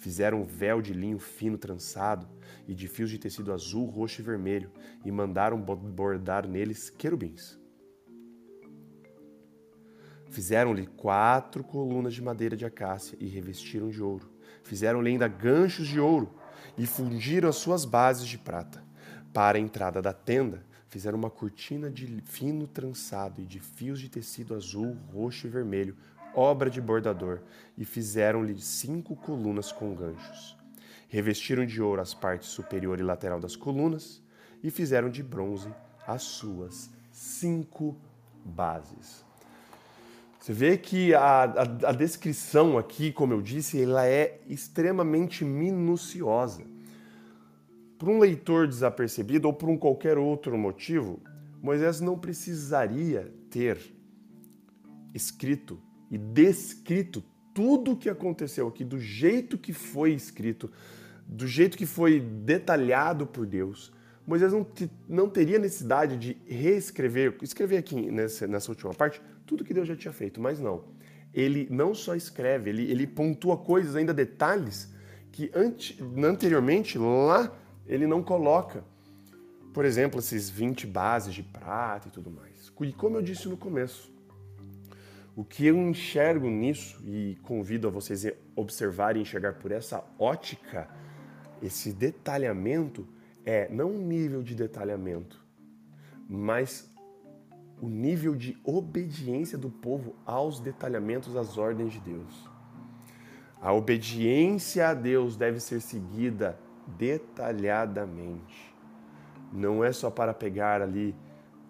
Fizeram 0.00 0.40
um 0.40 0.44
véu 0.44 0.80
de 0.80 0.94
linho 0.94 1.18
fino 1.18 1.58
trançado 1.58 2.26
e 2.66 2.74
de 2.74 2.88
fios 2.88 3.10
de 3.10 3.18
tecido 3.18 3.52
azul, 3.52 3.84
roxo 3.84 4.22
e 4.22 4.24
vermelho, 4.24 4.72
e 5.04 5.12
mandaram 5.12 5.60
bordar 5.60 6.48
neles 6.48 6.88
querubins. 6.88 7.60
Fizeram-lhe 10.30 10.86
quatro 10.86 11.62
colunas 11.62 12.14
de 12.14 12.22
madeira 12.22 12.56
de 12.56 12.64
acácia 12.64 13.14
e 13.20 13.26
revestiram 13.26 13.90
de 13.90 14.02
ouro. 14.02 14.30
Fizeram-lhe 14.62 15.10
ainda 15.10 15.28
ganchos 15.28 15.86
de 15.86 16.00
ouro 16.00 16.34
e 16.78 16.86
fundiram 16.86 17.50
as 17.50 17.56
suas 17.56 17.84
bases 17.84 18.26
de 18.26 18.38
prata. 18.38 18.82
Para 19.34 19.58
a 19.58 19.60
entrada 19.60 20.00
da 20.00 20.14
tenda, 20.14 20.64
fizeram 20.88 21.18
uma 21.18 21.28
cortina 21.28 21.90
de 21.90 22.06
fino 22.22 22.66
trançado 22.66 23.42
e 23.42 23.44
de 23.44 23.60
fios 23.60 24.00
de 24.00 24.08
tecido 24.08 24.54
azul, 24.54 24.96
roxo 25.12 25.46
e 25.46 25.50
vermelho, 25.50 25.94
obra 26.34 26.70
de 26.70 26.80
bordador, 26.80 27.40
e 27.76 27.84
fizeram-lhe 27.84 28.60
cinco 28.60 29.16
colunas 29.16 29.72
com 29.72 29.94
ganchos. 29.94 30.56
Revestiram 31.08 31.66
de 31.66 31.82
ouro 31.82 32.00
as 32.00 32.14
partes 32.14 32.48
superior 32.48 33.00
e 33.00 33.02
lateral 33.02 33.40
das 33.40 33.56
colunas 33.56 34.22
e 34.62 34.70
fizeram 34.70 35.10
de 35.10 35.22
bronze 35.22 35.68
as 36.06 36.22
suas 36.22 36.90
cinco 37.10 37.96
bases. 38.44 39.24
Você 40.38 40.52
vê 40.52 40.78
que 40.78 41.14
a, 41.14 41.44
a, 41.44 41.62
a, 41.88 41.92
descrição 41.92 42.78
aqui, 42.78 43.12
como 43.12 43.34
eu 43.34 43.42
disse, 43.42 43.82
ela 43.82 44.06
é 44.06 44.40
extremamente 44.48 45.44
minuciosa. 45.44 46.62
Por 47.98 48.08
um 48.08 48.18
leitor 48.18 48.66
desapercebido 48.66 49.48
ou 49.48 49.52
por 49.52 49.68
um 49.68 49.76
qualquer 49.76 50.16
outro 50.16 50.56
motivo, 50.56 51.20
Moisés 51.62 52.00
não 52.00 52.18
precisaria 52.18 53.30
ter 53.50 53.78
escrito 55.12 55.78
e 56.10 56.18
descrito 56.18 57.22
tudo 57.54 57.92
o 57.92 57.96
que 57.96 58.08
aconteceu 58.08 58.66
aqui, 58.66 58.84
do 58.84 58.98
jeito 58.98 59.56
que 59.56 59.72
foi 59.72 60.12
escrito, 60.12 60.70
do 61.26 61.46
jeito 61.46 61.76
que 61.76 61.86
foi 61.86 62.20
detalhado 62.20 63.26
por 63.26 63.46
Deus. 63.46 63.92
Moisés 64.26 64.52
não, 64.52 64.66
não 65.08 65.28
teria 65.28 65.58
necessidade 65.58 66.16
de 66.16 66.36
reescrever, 66.46 67.36
escrever 67.42 67.78
aqui 67.78 68.10
nessa, 68.10 68.46
nessa 68.46 68.70
última 68.70 68.94
parte, 68.94 69.20
tudo 69.46 69.64
que 69.64 69.74
Deus 69.74 69.88
já 69.88 69.96
tinha 69.96 70.12
feito, 70.12 70.40
mas 70.40 70.60
não. 70.60 70.84
Ele 71.32 71.68
não 71.70 71.94
só 71.94 72.14
escreve, 72.14 72.70
ele, 72.70 72.90
ele 72.90 73.06
pontua 73.06 73.56
coisas, 73.56 73.94
ainda 73.94 74.12
detalhes, 74.12 74.92
que 75.32 75.50
ante, 75.54 75.98
anteriormente 76.24 76.98
lá 76.98 77.56
ele 77.86 78.06
não 78.06 78.22
coloca. 78.22 78.84
Por 79.72 79.84
exemplo, 79.84 80.18
esses 80.18 80.50
20 80.50 80.86
bases 80.86 81.32
de 81.32 81.42
prata 81.42 82.08
e 82.08 82.10
tudo 82.10 82.30
mais. 82.30 82.72
E 82.80 82.92
como 82.92 83.16
eu 83.16 83.22
disse 83.22 83.48
no 83.48 83.56
começo, 83.56 84.12
o 85.36 85.44
que 85.44 85.66
eu 85.66 85.76
enxergo 85.76 86.48
nisso, 86.48 87.00
e 87.04 87.38
convido 87.42 87.88
a 87.88 87.90
vocês 87.90 88.26
a 88.26 88.32
observar 88.56 89.16
e 89.16 89.20
enxergar 89.20 89.54
por 89.54 89.70
essa 89.72 90.04
ótica, 90.18 90.88
esse 91.62 91.92
detalhamento, 91.92 93.06
é 93.44 93.68
não 93.68 93.90
um 93.90 94.06
nível 94.06 94.42
de 94.42 94.54
detalhamento, 94.54 95.42
mas 96.28 96.90
o 97.80 97.88
nível 97.88 98.36
de 98.36 98.58
obediência 98.62 99.56
do 99.56 99.70
povo 99.70 100.14
aos 100.26 100.60
detalhamentos 100.60 101.32
das 101.32 101.56
ordens 101.56 101.92
de 101.92 102.00
Deus. 102.00 102.48
A 103.60 103.72
obediência 103.72 104.88
a 104.88 104.94
Deus 104.94 105.36
deve 105.36 105.60
ser 105.60 105.80
seguida 105.80 106.58
detalhadamente. 106.86 108.74
Não 109.52 109.82
é 109.82 109.92
só 109.92 110.10
para 110.10 110.32
pegar 110.32 110.82
ali 110.82 111.14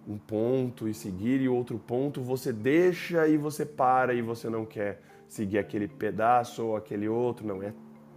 um 0.06 0.18
ponto 0.18 0.88
e 0.88 0.94
seguir 0.94 1.40
e 1.40 1.48
outro 1.48 1.78
ponto 1.78 2.22
você 2.22 2.52
deixa 2.52 3.26
e 3.28 3.36
você 3.36 3.64
para 3.64 4.14
e 4.14 4.22
você 4.22 4.48
não 4.48 4.64
quer 4.64 5.00
seguir 5.28 5.58
aquele 5.58 5.86
pedaço 5.86 6.64
ou 6.64 6.76
aquele 6.76 7.08
outro, 7.08 7.46
não, 7.46 7.62
é 7.62 7.72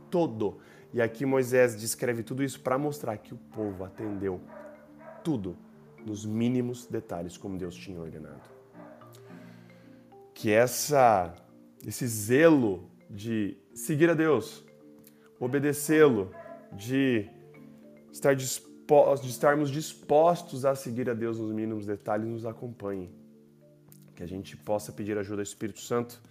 todo. 0.10 0.58
E 0.94 1.02
aqui 1.02 1.26
Moisés 1.26 1.80
descreve 1.80 2.24
tudo 2.24 2.44
isso 2.44 2.60
para 2.60 2.78
mostrar 2.78 3.18
que 3.18 3.34
o 3.34 3.38
povo 3.38 3.84
atendeu 3.84 4.42
tudo 5.24 5.58
nos 6.06 6.26
mínimos 6.26 6.86
detalhes, 6.86 7.38
como 7.38 7.58
Deus 7.58 7.76
tinha 7.76 8.00
ordenado. 8.00 8.42
Que 10.34 10.52
essa, 10.52 11.34
esse 11.86 12.06
zelo 12.08 12.90
de 13.10 13.58
seguir 13.74 14.10
a 14.10 14.14
Deus, 14.14 14.66
obedecê-lo, 15.40 16.32
de 16.72 17.30
estar 18.12 18.36
dispostos, 18.94 19.22
de 19.22 19.32
estarmos 19.32 19.70
dispostos 19.70 20.66
a 20.66 20.76
seguir 20.76 21.10
a 21.10 21.14
Deus 21.14 21.40
nos 21.40 21.52
mínimos 21.52 21.86
detalhes, 21.86 22.28
nos 22.28 22.46
acompanhe. 22.46 23.10
Que 24.16 24.24
a 24.24 24.28
gente 24.28 24.56
possa 24.56 24.92
pedir 24.92 25.18
ajuda 25.18 25.42
ao 25.42 25.44
Espírito 25.44 25.80
Santo 25.80 26.22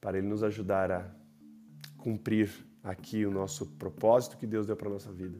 para 0.00 0.18
ele 0.18 0.26
nos 0.26 0.42
ajudar 0.42 0.90
a 0.90 1.10
cumprir 1.96 2.50
aqui 2.82 3.26
o 3.26 3.30
nosso 3.30 3.66
propósito 3.76 4.36
que 4.36 4.46
Deus 4.46 4.66
deu 4.66 4.76
para 4.76 4.88
a 4.88 4.92
nossa 4.92 5.12
vida, 5.12 5.38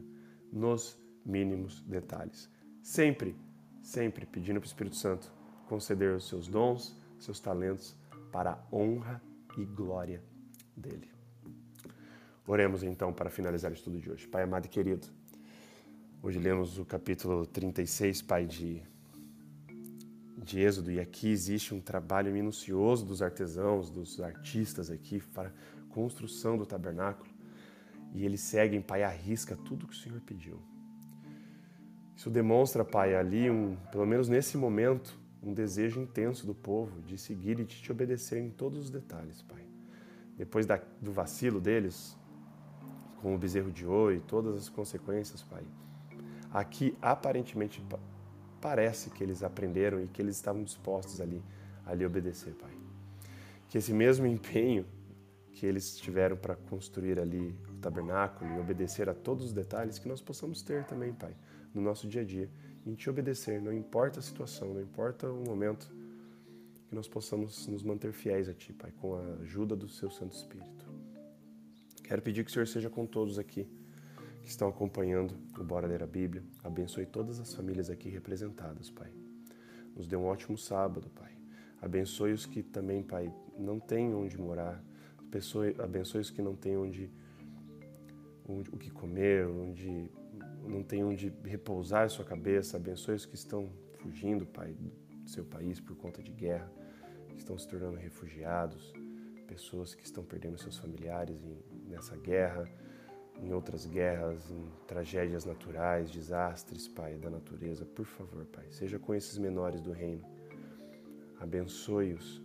nos 0.51 0.97
mínimos 1.25 1.81
detalhes 1.81 2.49
sempre, 2.81 3.35
sempre 3.83 4.25
pedindo 4.25 4.59
para 4.59 4.65
o 4.65 4.69
Espírito 4.69 4.95
Santo 4.95 5.31
conceder 5.67 6.15
os 6.15 6.27
seus 6.27 6.47
dons, 6.47 6.97
seus 7.19 7.39
talentos 7.39 7.95
para 8.31 8.53
a 8.53 8.75
honra 8.75 9.21
e 9.57 9.65
glória 9.65 10.23
dele. 10.75 11.11
Oremos 12.47 12.81
então 12.81 13.13
para 13.13 13.29
finalizar 13.29 13.69
o 13.69 13.75
estudo 13.75 13.99
de 13.99 14.09
hoje. 14.09 14.27
Pai 14.27 14.41
amado 14.41 14.65
e 14.65 14.69
querido, 14.69 15.07
Hoje 16.21 16.37
lemos 16.37 16.77
o 16.77 16.83
capítulo 16.83 17.45
36, 17.45 18.21
Pai, 18.23 18.45
de, 18.45 18.83
de 20.37 20.59
Êxodo, 20.59 20.91
e 20.91 20.99
aqui 20.99 21.29
existe 21.29 21.73
um 21.73 21.79
trabalho 21.79 22.33
minucioso 22.33 23.05
dos 23.05 23.21
artesãos, 23.21 23.89
dos 23.89 24.19
artistas 24.19 24.91
aqui 24.91 25.23
para 25.33 25.53
construção 25.87 26.57
do 26.57 26.65
tabernáculo. 26.65 27.29
E 28.13 28.25
eles 28.25 28.41
seguem, 28.41 28.81
Pai, 28.81 29.01
à 29.03 29.09
risca 29.09 29.55
tudo 29.55 29.87
que 29.87 29.93
o 29.93 29.97
Senhor 29.97 30.19
pediu. 30.19 30.59
Isso 32.17 32.29
demonstra, 32.29 32.83
Pai, 32.83 33.15
ali, 33.15 33.49
um, 33.49 33.77
pelo 33.89 34.05
menos 34.05 34.27
nesse 34.27 34.57
momento, 34.57 35.17
um 35.41 35.53
desejo 35.53 36.01
intenso 36.01 36.45
do 36.45 36.53
povo 36.53 37.01
de 37.03 37.17
seguir 37.17 37.61
e 37.61 37.63
de 37.63 37.81
te 37.81 37.93
obedecer 37.93 38.43
em 38.43 38.49
todos 38.49 38.77
os 38.77 38.89
detalhes, 38.89 39.41
Pai. 39.41 39.65
Depois 40.37 40.65
da, 40.65 40.81
do 41.01 41.13
vacilo 41.13 41.61
deles, 41.61 42.13
com 43.21 43.33
o 43.33 43.37
bezerro 43.37 43.71
de 43.71 43.85
ouro 43.85 44.13
e 44.13 44.19
todas 44.19 44.57
as 44.57 44.67
consequências, 44.67 45.41
Pai, 45.41 45.63
Aqui, 46.51 46.97
aparentemente, 47.01 47.83
parece 48.59 49.09
que 49.09 49.23
eles 49.23 49.43
aprenderam 49.43 50.01
e 50.01 50.07
que 50.07 50.21
eles 50.21 50.35
estavam 50.35 50.63
dispostos 50.63 51.21
ali 51.21 51.41
a 51.85 51.93
lhe 51.93 52.05
obedecer, 52.05 52.53
Pai. 52.53 52.71
Que 53.67 53.77
esse 53.77 53.93
mesmo 53.93 54.25
empenho 54.25 54.85
que 55.51 55.65
eles 55.65 55.97
tiveram 55.97 56.37
para 56.37 56.55
construir 56.55 57.19
ali 57.19 57.55
o 57.69 57.77
tabernáculo 57.79 58.49
e 58.55 58.59
obedecer 58.59 59.09
a 59.09 59.13
todos 59.13 59.45
os 59.45 59.53
detalhes, 59.53 59.99
que 59.99 60.07
nós 60.07 60.21
possamos 60.21 60.61
ter 60.61 60.85
também, 60.85 61.13
Pai, 61.13 61.35
no 61.73 61.81
nosso 61.81 62.07
dia 62.07 62.21
a 62.21 62.25
dia, 62.25 62.49
em 62.85 62.95
te 62.95 63.09
obedecer, 63.09 63.61
não 63.61 63.73
importa 63.73 64.19
a 64.19 64.23
situação, 64.23 64.73
não 64.73 64.81
importa 64.81 65.29
o 65.29 65.43
momento, 65.43 65.91
que 66.87 66.95
nós 66.95 67.07
possamos 67.07 67.67
nos 67.67 67.83
manter 67.83 68.11
fiéis 68.11 68.49
a 68.49 68.53
Ti, 68.53 68.73
Pai, 68.73 68.91
com 68.99 69.15
a 69.15 69.21
ajuda 69.41 69.75
do 69.75 69.87
Seu 69.87 70.09
Santo 70.09 70.35
Espírito. 70.35 70.89
Quero 72.03 72.21
pedir 72.23 72.43
que 72.43 72.49
o 72.49 72.53
Senhor 72.53 72.67
seja 72.67 72.89
com 72.89 73.05
todos 73.05 73.37
aqui 73.37 73.69
que 74.41 74.49
estão 74.49 74.67
acompanhando 74.67 75.35
o 75.57 75.63
Bora 75.63 75.87
Ler 75.87 76.03
a 76.03 76.07
Bíblia. 76.07 76.43
Abençoe 76.63 77.05
todas 77.05 77.39
as 77.39 77.53
famílias 77.53 77.89
aqui 77.89 78.09
representadas, 78.09 78.89
Pai. 78.89 79.11
Nos 79.95 80.07
dê 80.07 80.15
um 80.15 80.25
ótimo 80.25 80.57
sábado, 80.57 81.09
Pai. 81.09 81.31
Abençoe 81.81 82.33
os 82.33 82.45
que 82.45 82.61
também, 82.61 83.03
Pai, 83.03 83.33
não 83.57 83.79
têm 83.79 84.13
onde 84.13 84.37
morar. 84.37 84.83
Abençoe, 85.19 85.75
os 86.19 86.31
que 86.31 86.41
não 86.41 86.55
têm 86.55 86.77
onde, 86.77 87.11
onde 88.47 88.69
o 88.71 88.77
que 88.77 88.89
comer, 88.89 89.45
onde 89.47 90.09
não 90.65 90.83
têm 90.83 91.03
onde 91.03 91.31
repousar 91.43 92.09
sua 92.09 92.25
cabeça. 92.25 92.77
Abençoe 92.77 93.15
os 93.15 93.25
que 93.25 93.35
estão 93.35 93.69
fugindo, 93.99 94.45
Pai, 94.45 94.73
do 94.73 95.29
seu 95.29 95.45
país 95.45 95.79
por 95.79 95.95
conta 95.95 96.23
de 96.23 96.31
guerra, 96.31 96.71
que 97.29 97.37
estão 97.37 97.57
se 97.57 97.67
tornando 97.67 97.97
refugiados, 97.97 98.93
pessoas 99.47 99.93
que 99.93 100.03
estão 100.03 100.23
perdendo 100.23 100.57
seus 100.57 100.77
familiares 100.77 101.37
nessa 101.87 102.15
guerra 102.17 102.69
em 103.41 103.53
outras 103.53 103.85
guerras, 103.85 104.49
em 104.51 104.65
tragédias 104.85 105.45
naturais, 105.45 106.11
desastres, 106.11 106.87
Pai, 106.87 107.15
da 107.17 107.29
natureza. 107.29 107.85
Por 107.85 108.05
favor, 108.05 108.45
Pai, 108.45 108.65
seja 108.71 108.99
com 108.99 109.15
esses 109.15 109.37
menores 109.37 109.81
do 109.81 109.91
reino. 109.91 110.23
Abençoe-os. 111.39 112.41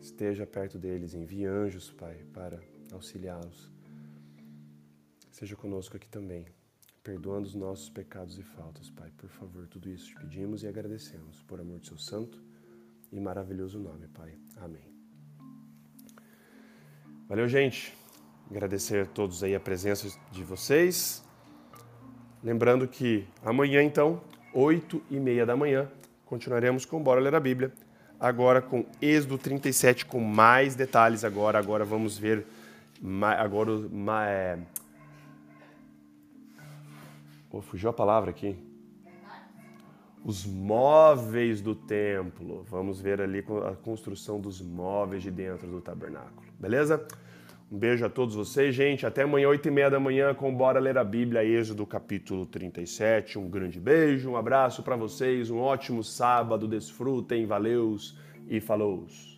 Esteja 0.00 0.46
perto 0.46 0.78
deles. 0.78 1.14
Envie 1.14 1.46
anjos, 1.46 1.90
Pai, 1.90 2.24
para 2.32 2.60
auxiliá-los. 2.92 3.70
Seja 5.30 5.56
conosco 5.56 5.96
aqui 5.96 6.08
também, 6.08 6.46
perdoando 7.02 7.46
os 7.46 7.54
nossos 7.54 7.88
pecados 7.88 8.38
e 8.38 8.42
faltas, 8.42 8.90
Pai. 8.90 9.10
Por 9.16 9.30
favor, 9.30 9.66
tudo 9.66 9.88
isso 9.88 10.06
te 10.06 10.16
pedimos 10.16 10.62
e 10.62 10.68
agradecemos, 10.68 11.42
por 11.42 11.60
amor 11.60 11.80
de 11.80 11.88
seu 11.88 11.98
santo 11.98 12.42
e 13.10 13.18
maravilhoso 13.18 13.78
nome, 13.78 14.08
Pai. 14.08 14.36
Amém. 14.56 14.92
Valeu, 17.28 17.48
gente. 17.48 18.01
Agradecer 18.52 19.04
a 19.04 19.06
todos 19.06 19.42
aí 19.42 19.54
a 19.54 19.60
presença 19.60 20.14
de 20.30 20.44
vocês. 20.44 21.24
Lembrando 22.44 22.86
que 22.86 23.26
amanhã, 23.42 23.82
então, 23.82 24.20
oito 24.52 25.02
e 25.10 25.18
meia 25.18 25.46
da 25.46 25.56
manhã, 25.56 25.90
continuaremos 26.26 26.84
com 26.84 27.02
Bora 27.02 27.18
Ler 27.18 27.34
a 27.34 27.40
Bíblia. 27.40 27.72
Agora 28.20 28.60
com 28.60 28.84
Êxodo 29.00 29.38
37, 29.38 30.04
com 30.04 30.20
mais 30.20 30.74
detalhes 30.74 31.24
agora. 31.24 31.58
Agora 31.58 31.82
vamos 31.82 32.18
ver 32.18 32.46
agora 33.38 33.70
é... 34.28 34.58
oh, 37.50 37.62
fugiu 37.62 37.88
a 37.88 37.92
palavra 37.94 38.28
aqui. 38.28 38.54
Os 40.22 40.44
móveis 40.44 41.62
do 41.62 41.74
templo. 41.74 42.66
Vamos 42.68 43.00
ver 43.00 43.22
ali 43.22 43.42
a 43.66 43.74
construção 43.76 44.38
dos 44.38 44.60
móveis 44.60 45.22
de 45.22 45.30
dentro 45.30 45.66
do 45.66 45.80
tabernáculo. 45.80 46.46
Beleza? 46.60 47.02
Um 47.72 47.78
beijo 47.78 48.04
a 48.04 48.10
todos 48.10 48.34
vocês, 48.34 48.74
gente. 48.74 49.06
Até 49.06 49.22
amanhã, 49.22 49.48
8 49.48 49.66
e 49.66 49.70
meia 49.70 49.88
da 49.88 49.98
manhã, 49.98 50.34
com 50.34 50.54
Bora 50.54 50.78
Ler 50.78 50.98
a 50.98 51.02
Bíblia, 51.02 51.42
Êxodo 51.42 51.86
capítulo 51.86 52.44
37. 52.44 53.38
Um 53.38 53.48
grande 53.48 53.80
beijo, 53.80 54.28
um 54.28 54.36
abraço 54.36 54.82
para 54.82 54.94
vocês, 54.94 55.50
um 55.50 55.58
ótimo 55.58 56.04
sábado, 56.04 56.68
desfrutem, 56.68 57.46
valeus 57.46 58.14
e 58.46 58.60
falows. 58.60 59.31